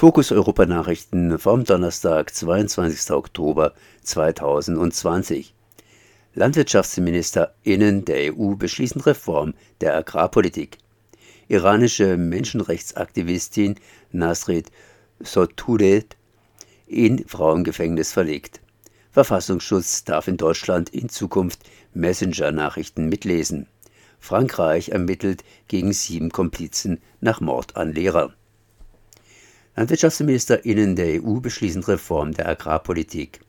Fokus 0.00 0.32
Europa 0.32 0.64
Nachrichten 0.64 1.38
vom 1.38 1.64
Donnerstag, 1.64 2.34
22. 2.34 3.10
Oktober 3.10 3.74
2020. 4.02 5.52
LandwirtschaftsministerInnen 6.32 8.06
der 8.06 8.34
EU 8.34 8.54
beschließen 8.54 9.02
Reform 9.02 9.52
der 9.82 9.94
Agrarpolitik. 9.94 10.78
Iranische 11.48 12.16
Menschenrechtsaktivistin 12.16 13.74
Nasrid 14.10 14.72
Sotoudeh 15.18 16.04
in 16.86 17.28
Frauengefängnis 17.28 18.10
verlegt. 18.10 18.62
Verfassungsschutz 19.10 20.04
darf 20.04 20.28
in 20.28 20.38
Deutschland 20.38 20.88
in 20.88 21.10
Zukunft 21.10 21.60
Messenger-Nachrichten 21.92 23.10
mitlesen. 23.10 23.66
Frankreich 24.18 24.88
ermittelt 24.88 25.44
gegen 25.68 25.92
sieben 25.92 26.30
Komplizen 26.30 27.02
nach 27.20 27.42
Mord 27.42 27.76
an 27.76 27.92
Lehrer. 27.92 28.32
LandwirtschaftsministerInnen 29.80 30.94
der 30.94 31.24
EU 31.24 31.40
beschließen 31.40 31.82
Reform 31.82 32.34
der 32.34 32.46
Agrarpolitik. 32.50 33.40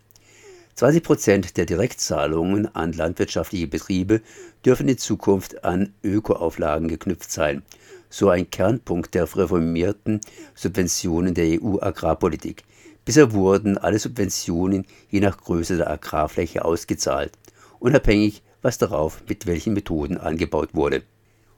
20 0.75 1.03
Prozent 1.03 1.57
der 1.57 1.65
Direktzahlungen 1.65 2.73
an 2.73 2.93
landwirtschaftliche 2.93 3.67
Betriebe 3.67 4.21
dürfen 4.65 4.87
in 4.87 4.97
Zukunft 4.97 5.65
an 5.65 5.93
Ökoauflagen 6.05 6.87
geknüpft 6.87 7.33
sein. 7.33 7.63
So 8.09 8.29
ein 8.29 8.49
Kernpunkt 8.49 9.13
der 9.13 9.23
reformierten 9.23 10.21
Subventionen 10.55 11.33
der 11.33 11.61
EU-Agrarpolitik. 11.61 12.63
Bisher 13.03 13.33
wurden 13.33 13.77
alle 13.77 13.99
Subventionen 13.99 14.85
je 15.09 15.19
nach 15.19 15.35
Größe 15.35 15.75
der 15.75 15.91
Agrarfläche 15.91 16.63
ausgezahlt, 16.63 17.33
unabhängig, 17.79 18.41
was 18.61 18.77
darauf 18.77 19.21
mit 19.27 19.47
welchen 19.47 19.73
Methoden 19.73 20.17
angebaut 20.17 20.69
wurde. 20.71 21.03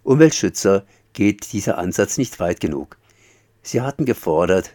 Umweltschützer 0.02 0.84
geht 1.14 1.54
dieser 1.54 1.78
Ansatz 1.78 2.18
nicht 2.18 2.40
weit 2.40 2.60
genug. 2.60 2.98
Sie 3.66 3.80
hatten 3.80 4.04
gefordert, 4.04 4.72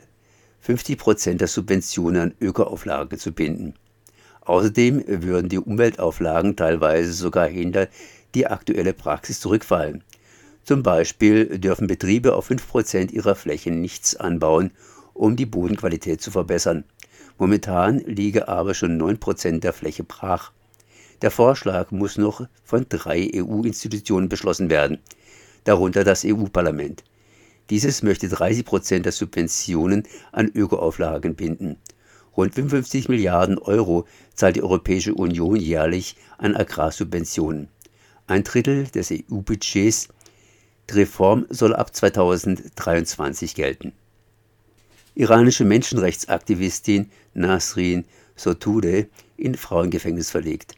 50 0.61 0.97
Prozent 0.98 1.41
der 1.42 1.48
Subventionen 1.48 2.22
an 2.22 2.34
Ökoauflagen 2.41 3.19
zu 3.19 3.33
binden. 3.33 3.75
Außerdem 4.41 5.05
würden 5.06 5.50
die 5.50 5.58
Umweltauflagen 5.58 6.56
teilweise 6.56 7.12
sogar 7.12 7.47
hinter 7.47 7.89
die 8.34 8.47
aktuelle 8.47 8.94
Praxis 8.94 9.41
zurückfallen. 9.41 10.03
Zum 10.64 10.83
Beispiel 10.83 11.59
dürfen 11.59 11.86
Betriebe 11.86 12.34
auf 12.34 12.47
5 12.47 12.66
Prozent 12.66 13.12
ihrer 13.12 13.34
Flächen 13.34 13.83
nichts 13.83 14.16
anbauen, 14.16 14.70
um 15.12 15.36
die 15.36 15.47
Bodenqualität 15.47 16.22
zu 16.22 16.31
verbessern. 16.31 16.84
Momentan 17.36 17.98
liege 17.98 18.48
aber 18.48 18.72
schon 18.72 18.97
9 18.97 19.20
Prozent 19.20 19.64
der 19.64 19.75
Fläche 19.75 20.05
brach. 20.05 20.53
Der 21.20 21.31
Vorschlag 21.31 21.91
muss 21.91 22.16
noch 22.16 22.47
von 22.64 22.86
drei 22.89 23.31
EU-Institutionen 23.34 24.31
beschlossen 24.31 24.70
werden, 24.70 24.98
darunter 25.64 26.05
das 26.05 26.25
EU-Parlament. 26.25 27.05
Dieses 27.70 28.02
möchte 28.02 28.28
30 28.28 28.64
Prozent 28.64 29.05
der 29.05 29.12
Subventionen 29.12 30.05
an 30.33 30.50
Ökoauflagen 30.55 31.34
binden. 31.34 31.77
Rund 32.36 32.55
55 32.55 33.08
Milliarden 33.08 33.58
Euro 33.58 34.06
zahlt 34.34 34.56
die 34.56 34.62
Europäische 34.62 35.14
Union 35.14 35.56
jährlich 35.56 36.16
an 36.38 36.55
Agrarsubventionen. 36.55 37.69
Ein 38.26 38.44
Drittel 38.44 38.84
des 38.84 39.10
EU-Budgets. 39.10 40.09
Die 40.88 40.94
Reform 40.94 41.47
soll 41.50 41.75
ab 41.75 41.94
2023 41.94 43.54
gelten. 43.54 43.92
Iranische 45.15 45.65
Menschenrechtsaktivistin 45.65 47.10
Nasrin 47.34 48.04
Sotoudeh 48.37 49.06
in 49.37 49.56
Frauengefängnis 49.56 50.31
verlegt. 50.31 50.76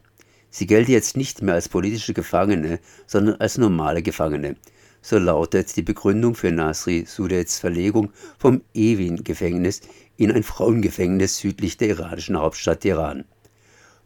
Sie 0.51 0.67
gelte 0.67 0.93
jetzt 0.93 1.17
nicht 1.17 1.43
mehr 1.43 1.55
als 1.55 1.69
politische 1.69 2.15
Gefangene, 2.15 2.81
sondern 3.07 3.37
als 3.37 3.59
normale 3.59 4.03
Gefangene. 4.03 4.57
So 5.03 5.19
lautet 5.19 5.77
die 5.77 5.83
Begründung 5.83 6.35
für 6.35 6.53
Nasri 6.53 7.05
Sudets 7.07 7.59
Verlegung 7.59 8.13
vom 8.39 8.61
Evin-Gefängnis 8.75 9.81
in 10.17 10.31
ein 10.31 10.43
Frauengefängnis 10.43 11.39
südlich 11.39 11.79
der 11.79 11.89
iranischen 11.89 12.39
Hauptstadt 12.39 12.81
Teheran. 12.81 13.25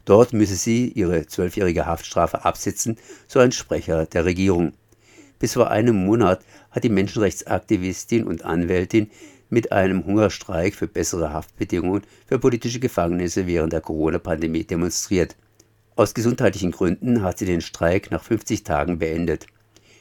Dort 0.05 0.33
müsse 0.33 0.55
sie 0.55 0.89
ihre 0.89 1.27
zwölfjährige 1.27 1.87
Haftstrafe 1.87 2.45
absitzen, 2.45 2.97
so 3.27 3.41
ein 3.41 3.53
Sprecher 3.53 4.07
der 4.07 4.25
Regierung. 4.25 4.73
Bis 5.39 5.55
vor 5.55 5.71
einem 5.71 5.97
Monat 5.97 6.45
hat 6.71 6.85
die 6.85 6.91
Menschenrechtsaktivistin 6.91 8.25
und 8.25 8.45
Anwältin 8.45 9.11
mit 9.51 9.73
einem 9.73 10.05
Hungerstreik 10.05 10.75
für 10.75 10.87
bessere 10.87 11.33
Haftbedingungen 11.33 12.03
für 12.27 12.39
politische 12.39 12.81
Gefangene 12.81 13.29
während 13.35 13.73
der 13.73 13.81
Corona-Pandemie 13.81 14.65
demonstriert. 14.65 15.37
Aus 15.97 16.15
gesundheitlichen 16.15 16.73
Gründen 16.73 17.23
hat 17.23 17.39
sie 17.39 17.47
den 17.47 17.61
Streik 17.61 18.11
nach 18.11 18.23
50 18.23 18.65
Tagen 18.65 18.99
beendet. 18.99 19.47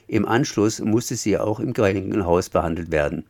Im 0.08 0.28
Anschluss 0.28 0.80
musste 0.80 1.16
sie 1.16 1.38
auch 1.38 1.59
im 1.59 1.74
Krankenhaus 1.74 2.50
behandelt 2.50 2.91
werden. 2.91 3.25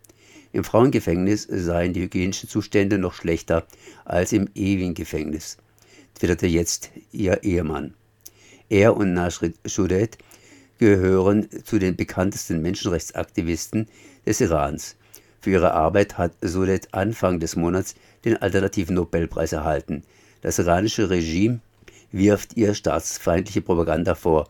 Im 0.51 0.63
Frauengefängnis 0.63 1.47
seien 1.50 1.94
die 1.94 2.01
hygienischen 2.01 2.50
Zustände 2.50 2.97
noch 2.97 3.13
schlechter 3.13 3.66
als 4.06 4.34
im 4.34 4.50
Ewing-Gefängnis, 4.53 5.57
twitterte 6.16 6.47
jetzt 6.47 6.91
ihr 7.12 7.44
Ehemann. 7.44 7.94
Er 8.69 8.95
und 8.95 9.13
Nasrid 9.13 9.56
Shudet 9.66 10.17
gehören 10.78 11.47
zu 11.63 11.79
den 11.79 11.95
bekanntesten 11.95 12.62
Menschenrechtsaktivisten 12.62 13.88
des 14.25 14.41
Irans. 14.41 14.95
Für 15.39 15.51
ihre 15.51 15.73
Arbeit 15.73 16.17
hat 16.17 16.33
Sudet 16.41 16.94
Anfang 16.94 17.39
des 17.39 17.56
Monats 17.56 17.95
den 18.23 18.38
alternativen 18.41 18.95
Nobelpreis 18.95 19.53
erhalten. 19.53 20.03
Das 20.41 20.59
iranische 20.59 21.09
Regime 21.09 21.59
wirft 22.12 22.56
ihr 22.56 22.73
staatsfeindliche 22.73 23.62
Propaganda 23.62 24.16
vor 24.16 24.47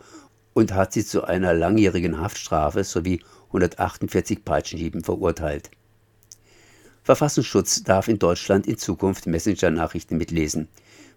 und 0.53 0.73
hat 0.73 0.93
sie 0.93 1.05
zu 1.05 1.23
einer 1.23 1.53
langjährigen 1.53 2.19
Haftstrafe 2.19 2.83
sowie 2.83 3.21
148 3.47 4.43
Peitschenhieben 4.43 5.03
verurteilt. 5.03 5.71
Verfassungsschutz 7.03 7.83
darf 7.83 8.07
in 8.07 8.17
Deutschland 8.17 8.65
in 8.65 8.77
Zukunft 8.77 9.27
Messenger-Nachrichten 9.27 10.17
mitlesen. 10.17 10.69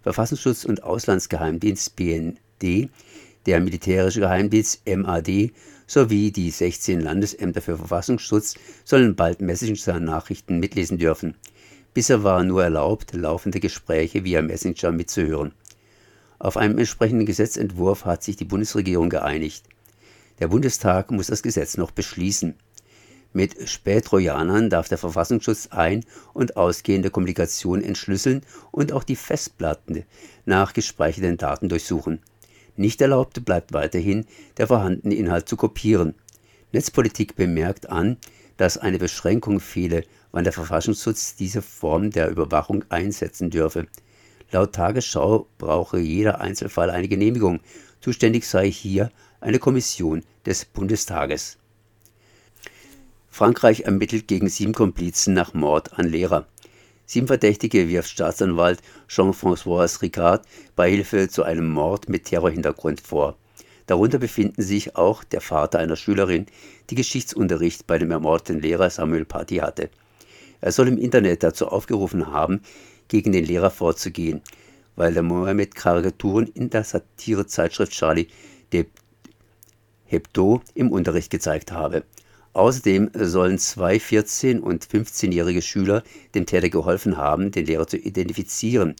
Verfassungsschutz 0.03 0.65
und 0.65 0.83
Auslandsgeheimdienst 0.83 1.95
BND, 1.95 2.89
der 3.45 3.61
militärische 3.61 4.19
Geheimdienst 4.19 4.81
MAD 4.85 5.51
sowie 5.87 6.31
die 6.31 6.51
16 6.51 6.99
Landesämter 6.99 7.61
für 7.61 7.77
Verfassungsschutz 7.77 8.55
sollen 8.83 9.15
bald 9.15 9.41
Messenger-Nachrichten 9.41 10.59
mitlesen 10.59 10.97
dürfen. 10.97 11.35
Bisher 11.93 12.23
war 12.23 12.43
nur 12.43 12.63
erlaubt, 12.63 13.13
laufende 13.13 13.61
Gespräche 13.61 14.25
via 14.25 14.41
Messenger 14.41 14.91
mitzuhören. 14.91 15.53
Auf 16.39 16.55
einem 16.55 16.77
entsprechenden 16.77 17.25
Gesetzentwurf 17.25 18.05
hat 18.05 18.23
sich 18.23 18.35
die 18.35 18.45
Bundesregierung 18.45 19.09
geeinigt. 19.09 19.65
Der 20.39 20.49
Bundestag 20.49 21.09
muss 21.09 21.27
das 21.27 21.41
Gesetz 21.41 21.77
noch 21.77 21.89
beschließen. 21.89 22.55
Mit 23.33 23.67
Spätrojanern 23.67 24.69
darf 24.69 24.87
der 24.87 24.99
Verfassungsschutz 24.99 25.67
ein- 25.71 26.05
und 26.33 26.55
ausgehende 26.55 27.09
Kommunikation 27.09 27.81
entschlüsseln 27.81 28.41
und 28.71 28.93
auch 28.93 29.03
die 29.03 29.15
Festplatten 29.15 30.03
nach 30.45 30.73
gespeicherten 30.73 31.37
Daten 31.37 31.69
durchsuchen. 31.69 32.19
Nicht 32.75 33.01
erlaubt 33.01 33.43
bleibt 33.43 33.73
weiterhin, 33.73 34.25
der 34.57 34.67
vorhandene 34.67 35.15
Inhalt 35.15 35.49
zu 35.49 35.57
kopieren. 35.57 36.13
Netzpolitik 36.71 37.35
bemerkt 37.35 37.89
an, 37.89 38.17
dass 38.57 38.77
eine 38.77 38.99
Beschränkung 38.99 39.59
fehle, 39.59 40.03
wann 40.31 40.43
der 40.43 40.53
Verfassungsschutz 40.53 41.35
diese 41.35 41.63
Form 41.63 42.11
der 42.11 42.29
Überwachung 42.29 42.85
einsetzen 42.89 43.49
dürfe. 43.49 43.87
Laut 44.51 44.73
Tagesschau 44.73 45.47
brauche 45.57 45.99
jeder 45.99 46.39
Einzelfall 46.39 46.89
eine 46.89 47.07
Genehmigung. 47.07 47.59
Zuständig 47.99 48.45
sei 48.45 48.71
hier 48.71 49.11
eine 49.41 49.59
Kommission 49.59 50.23
des 50.45 50.65
Bundestages. 50.65 51.57
Frankreich 53.29 53.81
ermittelt 53.81 54.27
gegen 54.27 54.49
sieben 54.49 54.73
Komplizen 54.73 55.33
nach 55.33 55.53
Mord 55.53 55.99
an 55.99 56.07
Lehrer. 56.07 56.47
Sieben 57.05 57.27
Verdächtige 57.27 57.87
wirft 57.87 58.09
Staatsanwalt 58.09 58.81
Jean-François 59.07 60.01
Ricard 60.01 60.45
Beihilfe 60.75 61.27
zu 61.29 61.43
einem 61.43 61.69
Mord 61.69 62.09
mit 62.09 62.25
Terrorhintergrund 62.25 63.01
vor. 63.01 63.37
Darunter 63.85 64.17
befinden 64.17 64.61
sich 64.61 64.95
auch 64.95 65.23
der 65.23 65.39
Vater 65.39 65.79
einer 65.79 65.95
Schülerin, 65.95 66.47
die 66.89 66.95
Geschichtsunterricht 66.95 67.87
bei 67.87 67.97
dem 67.97 68.11
ermordeten 68.11 68.61
Lehrer 68.61 68.89
Samuel 68.89 69.23
Paty 69.23 69.57
hatte. 69.57 69.89
Er 70.59 70.71
soll 70.71 70.87
im 70.87 70.97
Internet 70.97 71.43
dazu 71.43 71.67
aufgerufen 71.67 72.27
haben, 72.27 72.61
gegen 73.07 73.31
den 73.31 73.45
Lehrer 73.45 73.69
vorzugehen, 73.69 74.41
weil 74.95 75.13
der 75.13 75.23
Mohammed 75.23 75.75
Karikaturen 75.75 76.47
in 76.47 76.69
der 76.69 76.83
Satirezeitschrift 76.83 77.91
Charlie 77.91 78.27
Hebdo 80.07 80.61
im 80.73 80.91
Unterricht 80.91 81.29
gezeigt 81.29 81.71
habe. 81.71 82.03
Außerdem 82.53 83.11
sollen 83.13 83.59
zwei 83.59 83.97
14- 83.97 84.59
und 84.61 84.87
15-jährige 84.87 85.61
Schüler 85.61 86.03
dem 86.33 86.45
Täter 86.45 86.69
geholfen 86.69 87.17
haben, 87.17 87.51
den 87.51 87.65
Lehrer 87.65 87.87
zu 87.87 87.97
identifizieren. 87.97 88.95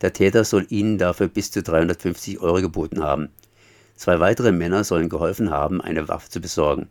Der 0.00 0.12
Täter 0.12 0.44
soll 0.44 0.66
ihnen 0.70 0.98
dafür 0.98 1.28
bis 1.28 1.50
zu 1.50 1.62
350 1.62 2.40
Euro 2.40 2.60
geboten 2.60 3.02
haben. 3.02 3.28
Zwei 3.94 4.18
weitere 4.18 4.50
Männer 4.50 4.82
sollen 4.82 5.08
geholfen 5.08 5.50
haben, 5.50 5.80
eine 5.80 6.08
Waffe 6.08 6.30
zu 6.30 6.40
besorgen. 6.40 6.88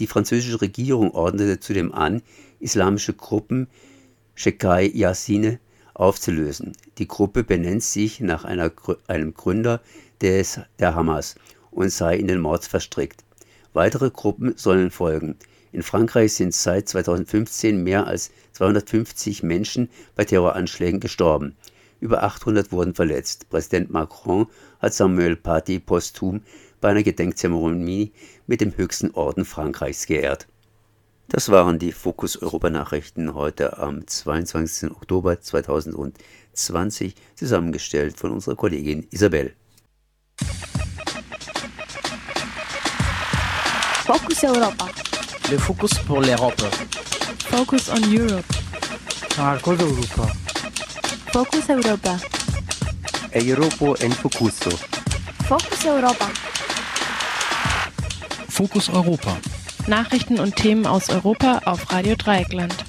Die 0.00 0.06
französische 0.06 0.60
Regierung 0.60 1.10
ordnete 1.10 1.60
zudem 1.60 1.92
an, 1.92 2.22
islamische 2.60 3.12
Gruppen 3.12 3.68
Shekai 4.34 4.90
Yassine 4.94 5.58
aufzulösen. 5.98 6.72
Die 6.96 7.08
Gruppe 7.08 7.44
benennt 7.44 7.82
sich 7.82 8.20
nach 8.20 8.44
einer, 8.44 8.72
einem 9.06 9.34
Gründer 9.34 9.82
des, 10.22 10.60
der 10.78 10.94
Hamas 10.94 11.34
und 11.70 11.90
sei 11.90 12.16
in 12.16 12.28
den 12.28 12.40
Mord 12.40 12.64
verstrickt. 12.64 13.24
Weitere 13.72 14.10
Gruppen 14.10 14.54
sollen 14.56 14.90
folgen. 14.90 15.36
In 15.70 15.82
Frankreich 15.82 16.32
sind 16.32 16.54
seit 16.54 16.88
2015 16.88 17.82
mehr 17.82 18.06
als 18.06 18.30
250 18.52 19.42
Menschen 19.42 19.90
bei 20.14 20.24
Terroranschlägen 20.24 21.00
gestorben. 21.00 21.56
Über 22.00 22.22
800 22.22 22.72
wurden 22.72 22.94
verletzt. 22.94 23.50
Präsident 23.50 23.90
Macron 23.90 24.46
hat 24.78 24.94
Samuel 24.94 25.36
Paty 25.36 25.80
posthum 25.80 26.42
bei 26.80 26.90
einer 26.90 27.02
Gedenkzeremonie 27.02 28.12
mit 28.46 28.60
dem 28.60 28.76
höchsten 28.76 29.10
Orden 29.10 29.44
Frankreichs 29.44 30.06
geehrt. 30.06 30.46
Das 31.30 31.50
waren 31.50 31.78
die 31.78 31.92
Fokus 31.92 32.40
Europa 32.40 32.70
Nachrichten 32.70 33.34
heute 33.34 33.76
am 33.76 34.06
22. 34.06 34.90
Oktober 34.90 35.38
2020, 35.38 37.14
zusammengestellt 37.34 38.16
von 38.16 38.30
unserer 38.32 38.56
Kollegin 38.56 39.06
Isabel. 39.10 39.54
Focus 44.06 44.42
Europa. 44.42 44.88
Le 45.50 45.58
focus 45.58 45.98
pour 46.06 46.22
l'Europe. 46.22 46.62
Focus 47.50 47.90
on 47.90 48.02
Europe. 48.10 48.46
Marcos 49.36 49.78
Europa. 49.78 50.32
Focus 51.30 51.68
Europa. 51.68 52.18
Europa 53.34 54.02
en 54.02 54.12
Focuso. 54.12 54.70
Focus 55.46 55.84
Europa. 55.84 56.30
Fokus 58.48 58.88
Europa. 58.88 59.36
Nachrichten 59.88 60.38
und 60.38 60.56
Themen 60.56 60.86
aus 60.86 61.08
Europa 61.08 61.62
auf 61.64 61.90
Radio 61.90 62.14
Dreieckland. 62.14 62.87